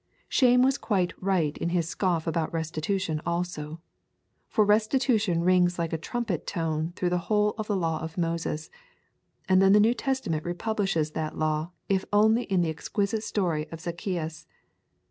Shame 0.29 0.63
was 0.63 0.79
quite 0.79 1.13
right 1.21 1.55
in 1.55 1.69
his 1.69 1.87
scoff 1.87 2.25
about 2.25 2.51
restitution 2.51 3.21
also. 3.23 3.79
For 4.49 4.65
restitution 4.65 5.43
rings 5.43 5.77
like 5.77 5.93
a 5.93 5.97
trumpet 5.99 6.47
tone 6.47 6.91
through 6.95 7.11
the 7.11 7.19
whole 7.29 7.53
of 7.55 7.67
the 7.67 7.75
law 7.77 8.01
of 8.01 8.17
Moses, 8.17 8.71
and 9.47 9.61
then 9.61 9.73
the 9.73 9.79
New 9.79 9.93
Testament 9.93 10.43
republishes 10.43 11.11
that 11.13 11.37
law 11.37 11.69
if 11.87 12.03
only 12.11 12.45
in 12.45 12.61
the 12.61 12.69
exquisite 12.71 13.21
story 13.21 13.69
of 13.71 13.79
Zaccheus. 13.79 14.47